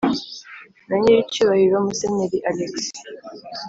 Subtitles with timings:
[0.87, 2.99] na nyiricyubahiro musenyeri alexis